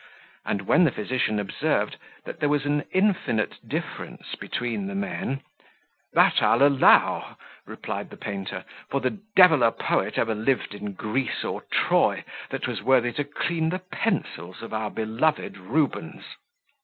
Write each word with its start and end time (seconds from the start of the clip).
and 0.45 0.63
when 0.63 0.83
the 0.83 0.91
physician 0.91 1.37
observed, 1.37 1.95
that 2.25 2.39
there 2.39 2.49
was 2.49 2.65
an 2.65 2.83
infinite 2.91 3.53
difference 3.69 4.33
between 4.33 4.87
the 4.87 4.95
men, 4.95 5.43
"That 6.13 6.41
I'll 6.41 6.63
allow," 6.65 7.37
replied 7.67 8.09
the 8.09 8.17
painter, 8.17 8.65
"for 8.89 8.99
the 8.99 9.19
devil 9.35 9.61
a 9.61 9.71
poet 9.71 10.17
ever 10.17 10.33
lived 10.33 10.73
in 10.73 10.93
Greece 10.93 11.43
or 11.43 11.65
Troy, 11.71 12.23
that 12.49 12.67
was 12.67 12.81
worthy 12.81 13.13
to 13.13 13.23
clean 13.23 13.69
the 13.69 13.77
pencils 13.77 14.63
of 14.63 14.73
our 14.73 14.89
beloved 14.89 15.55
Rubens." 15.59 16.23